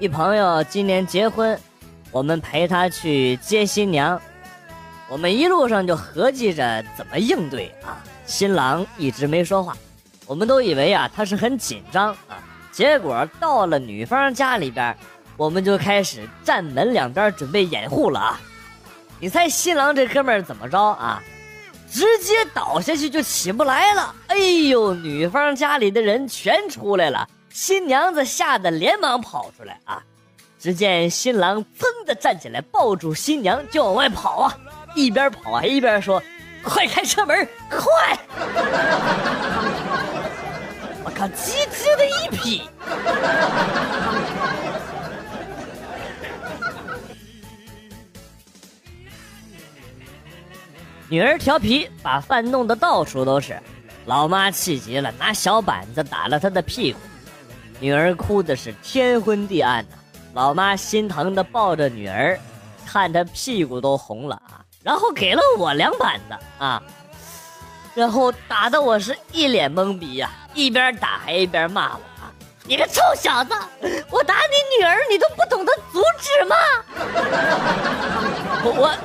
[0.00, 1.60] 一朋友今年结婚，
[2.10, 4.18] 我们陪他去接新娘。
[5.10, 8.02] 我们一路上就合计着怎么应对啊。
[8.24, 9.76] 新郎一直没说话，
[10.24, 12.42] 我们都以为啊他是很紧张啊。
[12.72, 14.96] 结果到了女方家里边，
[15.36, 18.40] 我们就开始站门两边准备掩护了啊。
[19.18, 21.22] 你猜新郎这哥们儿怎么着啊？
[21.90, 24.14] 直接倒下去就起不来了。
[24.28, 24.36] 哎
[24.68, 30.00] 呦，女方家里的人全出来了，新娘子吓得连忙跑出来啊！
[30.58, 34.56] 只见新郎噌的站起来，抱住新娘就往外跑啊，
[34.94, 36.22] 一边跑还一边说
[36.62, 37.80] ：“快开车门，快！”
[41.02, 42.68] 我靠，机智的一批。
[51.10, 53.60] 女儿调皮，把饭弄得到处都是，
[54.06, 57.00] 老妈气急了，拿小板子打了她的屁股，
[57.80, 59.96] 女儿哭的是天昏地暗呐。
[60.34, 62.38] 老妈心疼的抱着女儿，
[62.86, 66.80] 看她屁股都红了啊，然后给了我两板子啊，
[67.92, 72.30] 然后打的我是一脸懵逼呀，一边打还一边骂我啊，
[72.62, 73.52] 你个臭小子，
[74.10, 76.54] 我打你女儿，你都不懂得阻止吗？
[78.62, 78.96] 我 我。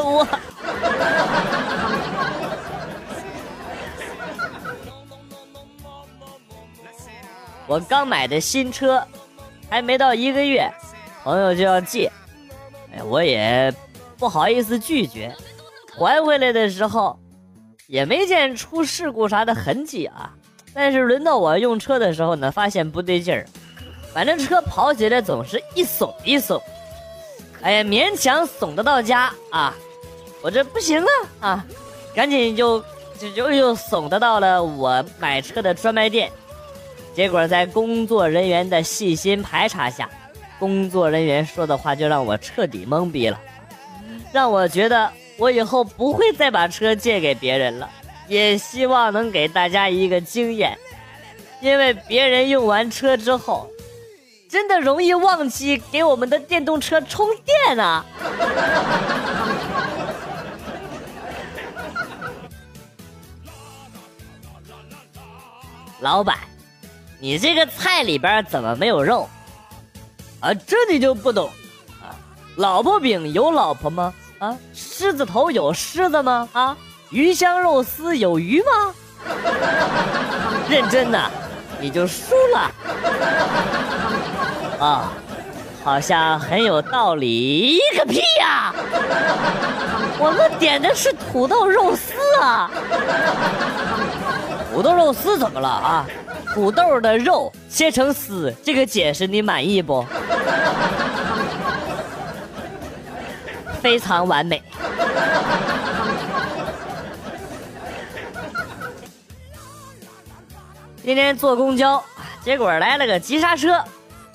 [0.00, 0.24] 我
[7.66, 9.06] 我刚买的新车，
[9.68, 10.72] 还没到一个月，
[11.22, 12.10] 朋友就要借，
[12.94, 13.72] 哎，我也
[14.16, 15.34] 不好意思拒绝。
[15.98, 17.18] 还回来的时候，
[17.86, 20.32] 也没见出事故啥的痕迹啊。
[20.72, 23.44] 但是轮到我用车的时候呢，发现不对劲儿，
[24.14, 26.62] 反正车跑起来总是一耸一耸，
[27.60, 29.74] 哎呀，勉强耸得到家啊。
[30.42, 31.02] 我这不行
[31.40, 31.66] 啊啊！
[32.14, 32.80] 赶紧就
[33.18, 36.30] 就就又怂的到了我买车的专卖店，
[37.14, 40.08] 结果在工作人员的细心排查下，
[40.58, 43.40] 工作人员说的话就让我彻底懵逼了，
[44.32, 47.88] 让我觉得我以后不会再把车借给别人了。
[48.28, 50.76] 也希望能给大家一个经验，
[51.60, 53.68] 因为别人用完车之后，
[54.50, 58.04] 真的容易忘记给我们的电动车充电啊。
[66.00, 66.36] 老板，
[67.18, 69.28] 你这个菜里边怎么没有肉？
[70.40, 71.50] 啊，这你就不懂
[72.00, 72.14] 啊？
[72.56, 74.14] 老婆饼有老婆吗？
[74.38, 76.48] 啊，狮子头有狮子吗？
[76.52, 76.76] 啊，
[77.10, 78.94] 鱼香肉丝有鱼吗？
[80.68, 81.20] 认真的，
[81.80, 82.70] 你就输了。
[84.78, 85.12] 啊，
[85.82, 88.72] 好像很有道理个屁呀！
[90.20, 92.70] 我们点的是土豆肉丝啊。
[94.78, 96.06] 土豆肉丝怎么了啊？
[96.54, 100.06] 土豆的肉切成丝，这个解释你满意不？
[103.82, 104.62] 非常完美。
[111.02, 112.00] 今天坐公交，
[112.44, 113.82] 结果来了个急刹车，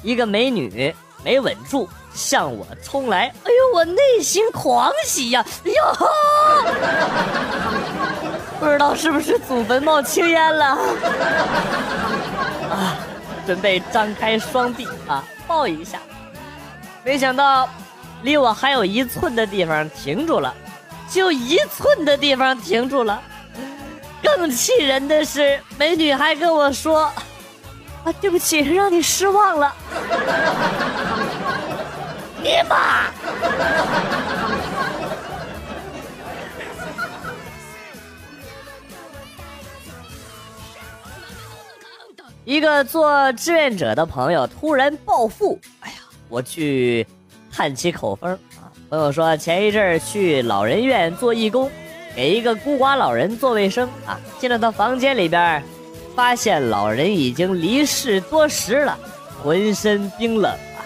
[0.01, 0.93] 一个美女
[1.23, 5.45] 没稳住，向我冲来，哎呦，我内心狂喜呀！
[5.63, 5.77] 哎呦！
[8.63, 10.66] 不知道是不是祖坟冒青烟了
[12.72, 12.96] 啊！
[13.46, 16.00] 准备张开双臂啊，抱一下，
[17.03, 17.68] 没想到
[18.22, 20.53] 离我还有一寸的地方停住了，
[21.09, 23.22] 就一寸的地方停住了。
[24.23, 27.11] 更气人的是，美女还跟我说
[28.05, 29.76] ：“啊，对不起，让你失望了。”
[32.41, 33.11] 你妈！
[42.45, 45.95] 一个做志愿者的朋友突然暴富，哎呀，
[46.28, 47.07] 我去
[47.49, 48.67] 探其口风啊！
[48.90, 51.72] 朋友说前一阵去老人院做义工，
[52.13, 55.63] 给一个孤寡老人做卫生啊，进了他房间里边，
[56.16, 58.99] 发现老人已经离世多时了，
[59.41, 60.84] 浑身冰冷啊。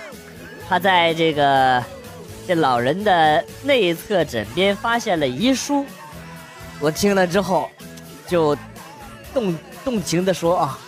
[0.69, 1.83] 他在这个
[2.48, 5.83] 这老人的内侧枕边发现了遗书，
[6.80, 7.68] 我听了之后，
[8.27, 8.56] 就
[9.33, 10.80] 动动情的说啊。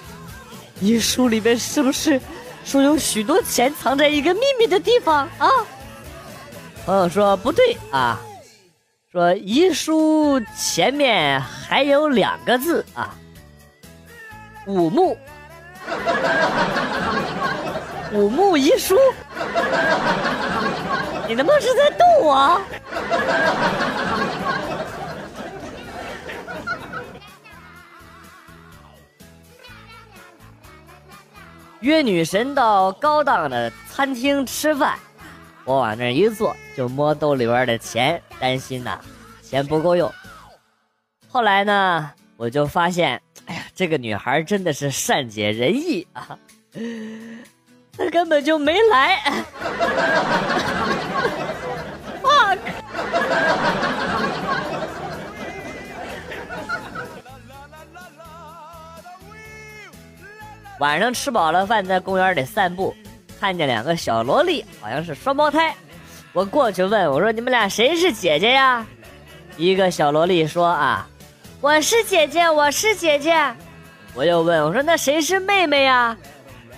[0.81, 2.19] 遗书里面是不是
[2.63, 5.27] 说有许多钱藏在一个秘密的地方？
[5.37, 5.49] 啊？
[6.85, 8.19] 朋友说不对啊，
[9.11, 13.13] 说遗书前面还有两个字啊，
[14.65, 15.15] 五木，
[18.11, 18.97] 五木遗书，
[21.27, 22.61] 你他妈是在逗我？
[31.81, 34.99] 约女神到高档的餐厅吃饭，
[35.63, 38.99] 我往那一坐，就摸兜里边的钱，担心呐
[39.41, 40.11] 钱不够用。
[41.29, 46.37] 后来呢，我就发现，哎呀，这个女孩真的是善解人意啊，
[47.97, 49.21] 她根本就没来。
[60.79, 62.95] 晚上吃饱了饭，在公园里散步，
[63.39, 65.75] 看见两个小萝莉，好像是双胞胎。
[66.31, 68.85] 我过去问我说：“你们俩谁是姐姐呀？”
[69.57, 71.05] 一个小萝莉说：“啊，
[71.59, 73.35] 我是姐姐，我是姐姐。”
[74.15, 76.15] 我又问我说：“那谁是妹妹呀？”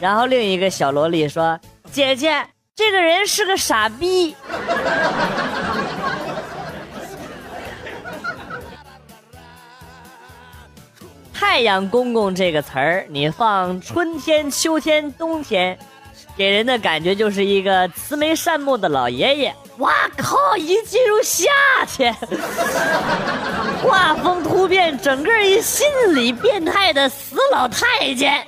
[0.01, 1.59] 然后另一个小萝莉说
[1.91, 2.43] ：“姐姐，
[2.75, 4.35] 这个人是个傻逼。”
[11.51, 15.77] 太阳公公这个词儿，你放春天、秋天、冬天，
[16.37, 19.53] 给人的感觉就是一个慈眉善目的老爷爷。
[19.79, 20.55] 哇靠！
[20.55, 21.49] 一进入夏
[21.85, 22.15] 天，
[23.83, 28.47] 画风突变，整个一心理变态的死老太监。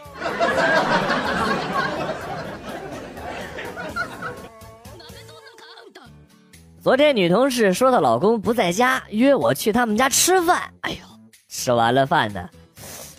[6.82, 10.72] 昨天女同事说她老公不在家，约我去他们家吃饭。
[10.80, 10.98] 哎呦，
[11.50, 12.50] 吃完了饭呢。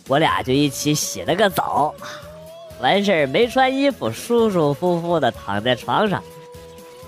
[0.07, 1.95] 我俩就一起洗了个澡，
[2.81, 6.23] 完事儿没穿衣服，舒舒服服的躺在床上，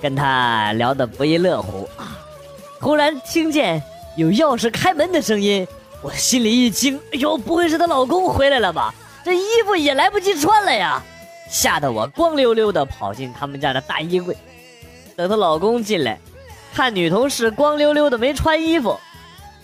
[0.00, 2.18] 跟他聊得不亦乐乎啊！
[2.80, 3.82] 突然听见
[4.16, 5.66] 有钥匙开门的声音，
[6.00, 8.94] 我心里一惊，哎呦，不会是她老公回来了吧？
[9.24, 11.02] 这衣服也来不及穿了呀！
[11.50, 14.36] 吓得我光溜溜的跑进他们家的大衣柜，
[15.14, 16.18] 等她老公进来，
[16.74, 18.98] 看女同事光溜溜的没穿衣服，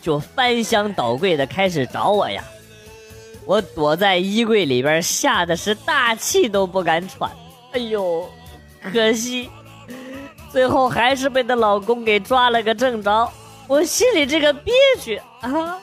[0.02, 2.44] 就翻箱倒柜的开始找我呀。
[3.44, 7.30] 我躲在衣柜里边，吓得是大气都不敢喘。
[7.72, 8.28] 哎呦，
[8.92, 9.50] 可惜，
[10.50, 13.28] 最后还是被她老公给抓了个正着。
[13.66, 15.78] 我心里这个憋屈啊！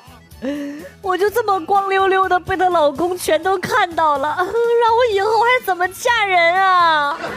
[1.02, 7.18] 我就这么光溜溜的被她老公全都看到了，让我以后还怎么嫁人啊？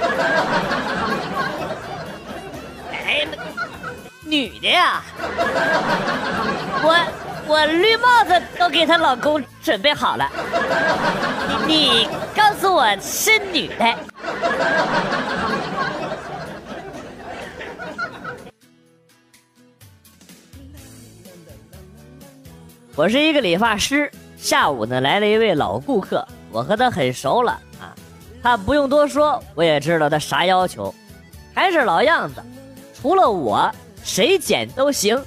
[2.92, 3.26] 哎，
[4.24, 5.02] 女的呀，
[6.82, 7.21] 我。
[7.46, 10.30] 我绿帽子都给她老公准备好了，
[11.66, 13.94] 你你告诉我是女的。
[22.94, 27.96] 我是一个理发师，下午呢来了一位老顾客，我和他很熟了啊，
[28.42, 30.94] 他不用多说，我也知道他啥要求，
[31.54, 32.42] 还是老样子，
[32.94, 33.70] 除了我
[34.04, 35.18] 谁剪都行。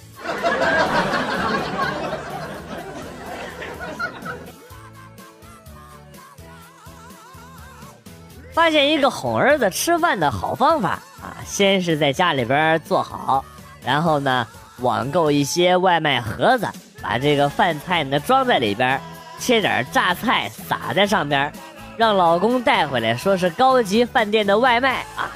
[8.56, 11.36] 发现一个哄儿子吃饭的好方法啊！
[11.46, 13.44] 先是在家里边做好，
[13.84, 14.48] 然后呢，
[14.80, 16.66] 网购一些外卖盒子，
[17.02, 18.98] 把这个饭菜呢装在里边，
[19.38, 21.52] 切点榨菜撒在上边，
[21.98, 25.30] 让老公带回来，说是高级饭店的外卖啊，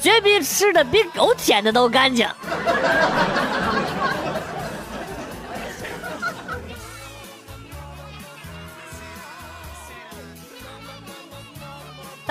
[0.00, 2.26] 绝逼吃的比狗舔的都干净。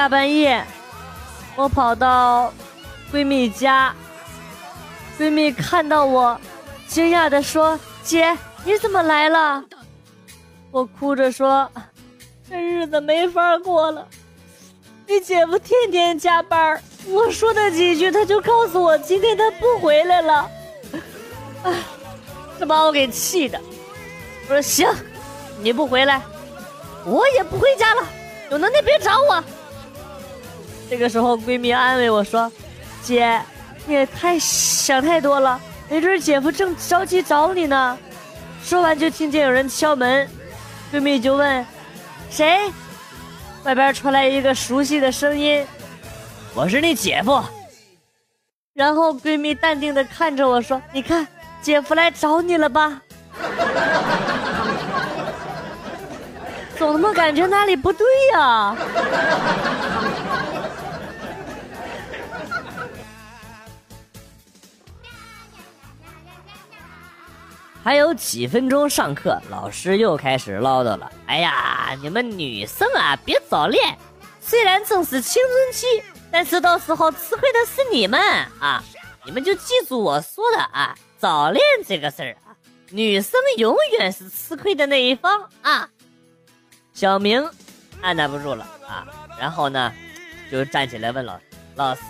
[0.01, 0.65] 大半夜，
[1.55, 2.51] 我跑到
[3.13, 3.93] 闺蜜家，
[5.19, 6.41] 闺蜜看到我，
[6.87, 9.63] 惊讶的说：“姐，你怎么来了？”
[10.71, 11.69] 我哭着说
[12.49, 14.07] ：“这日子没法过了，
[15.05, 20.49] 你姐夫天天加班。”我说他几句，他就告诉我今天他不回来了，
[21.61, 21.75] 哎，
[22.57, 23.61] 这把我给气的。
[24.49, 24.89] 我说：“行，
[25.61, 26.19] 你不回来，
[27.05, 28.01] 我也不回家了。
[28.49, 29.43] 有能耐别找我。”
[30.91, 32.51] 这个时候，闺蜜安慰我说
[33.01, 33.41] ：“姐，
[33.85, 35.57] 你也太想太多了，
[35.89, 37.97] 没准姐夫正着急找你呢。”
[38.61, 40.27] 说完就听见有人敲门，
[40.91, 41.65] 闺蜜就问
[42.29, 42.69] ：“谁？”
[43.63, 45.65] 外边传来一个熟悉的声音
[46.53, 47.41] ：“我是你姐夫。”
[48.75, 51.25] 然后闺蜜淡定的看着我说：“你看，
[51.61, 53.01] 姐夫来找你了吧？”
[56.77, 58.75] 总他妈感觉哪里不对呀？
[67.83, 71.11] 还有几分钟上课，老师又开始唠叨了。
[71.25, 73.97] 哎呀，你们女生啊，别早恋。
[74.39, 78.19] 虽然正是青春期，但是到时候吃亏的是你们
[78.59, 78.83] 啊！
[79.25, 82.53] 你们就记住我说的啊，早恋这个事儿啊，
[82.89, 85.89] 女生永远是吃亏的那一方啊。
[86.93, 87.47] 小明
[88.01, 89.07] 按捺不住了啊，
[89.39, 89.91] 然后呢，
[90.51, 91.39] 就站起来问老
[91.75, 92.01] 老师：“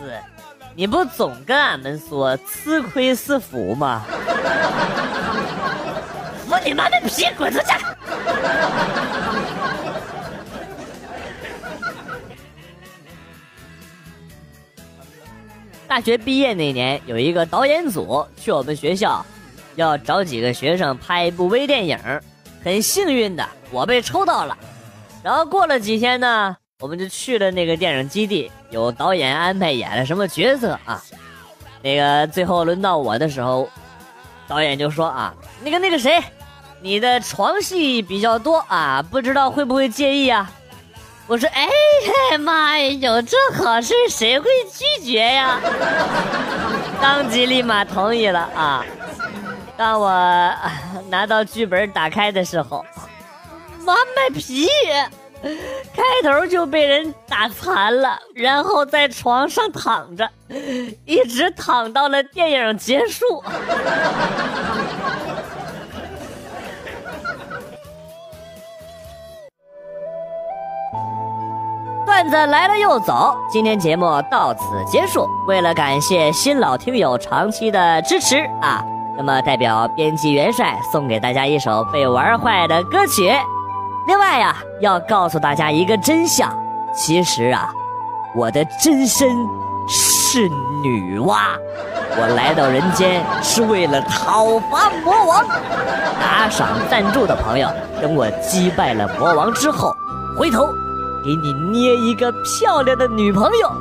[0.75, 4.04] 你不总跟俺们说吃亏是福吗？”
[6.51, 7.65] 我你妈的屁，滚出去！
[15.88, 19.25] 大学毕业那年，有一个导演组去我们学校，
[19.75, 21.98] 要找几个学生拍一部微电影。
[22.62, 24.58] 很幸运的，我被抽到了。
[25.24, 31.01] 然后过了几天呢，我们就去了那个电影基地，有导演安排演了什么角色啊？
[31.81, 33.70] 那个最后轮到我的时候，
[34.50, 36.22] 导演就说啊，那个那个谁，
[36.82, 40.50] 你的床戏比较多啊，不知道会不会介意啊？
[41.28, 45.60] 我说：“哎呀妈呀，有这好事谁会拒绝呀？”
[47.00, 48.84] 当即立马同意了啊！
[49.78, 50.10] 当我
[51.10, 52.86] 拿到剧本打开的时候，
[53.86, 54.68] 妈卖皮，
[55.42, 60.30] 开头就被人打残了，然后在床上躺着，
[61.06, 63.42] 一直躺到了电影结束。
[72.12, 75.25] 段子来了又走，今天节目到此结束。
[75.48, 78.84] 为了感谢新老听友长期的支持啊，
[79.15, 83.32] 那么代表编辑元帅送给大家一首被玩坏的歌曲。
[84.08, 86.53] 另外呀，要告诉大家一个真相，
[86.94, 87.70] 其实啊，
[88.36, 89.30] 我的真身
[89.88, 90.50] 是
[90.84, 91.38] 女娲，
[92.18, 95.46] 我来到人间是为了讨伐魔王。
[96.20, 97.70] 打赏赞助的朋友，
[98.01, 99.96] 等我击败了魔王之后，
[100.38, 100.68] 回头。
[101.24, 103.72] 给你捏一个漂亮的女朋友，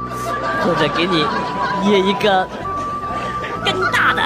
[0.63, 1.27] 或者给你
[1.83, 2.47] 捏一个
[3.65, 4.23] 更大的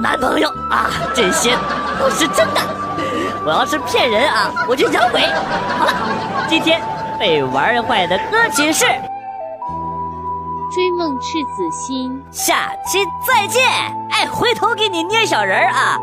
[0.00, 0.90] 男朋友啊！
[1.14, 1.56] 这些
[1.98, 2.60] 都是真的。
[3.44, 5.22] 我要是骗人啊，我就养鬼。
[5.78, 5.92] 好了，
[6.48, 6.82] 今天
[7.18, 8.84] 被玩坏的歌曲是
[10.74, 13.64] 《追梦赤子心》，下期再见。
[14.10, 15.98] 哎，回头给你捏小人儿啊。